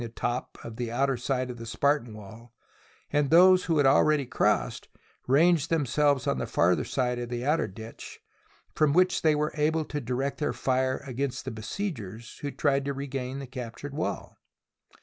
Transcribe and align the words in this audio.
EA 0.03 0.07
top 0.09 0.57
of 0.63 0.77
the 0.77 0.89
outer 0.91 1.15
side 1.15 1.51
of 1.51 1.57
the 1.59 1.65
Spartan 1.67 2.15
wall, 2.15 2.55
and 3.13 3.29
those 3.29 3.65
who 3.65 3.77
had 3.77 3.85
already 3.85 4.25
crossed 4.25 4.87
ranged 5.27 5.69
themselves 5.69 6.25
on 6.25 6.39
the 6.39 6.47
farther 6.47 6.83
side 6.83 7.19
of 7.19 7.29
the 7.29 7.45
outer 7.45 7.67
ditch, 7.67 8.19
from 8.73 8.93
which 8.93 9.21
they 9.21 9.35
were 9.35 9.53
able 9.53 9.85
to 9.85 10.01
direct 10.01 10.39
their 10.39 10.53
fire 10.53 11.03
against 11.05 11.45
the 11.45 11.51
besiegers 11.51 12.39
who 12.39 12.49
tried 12.49 12.83
to 12.83 12.93
regain 12.93 13.37
the 13.37 13.45
captured 13.45 13.93
wall. 13.93 14.39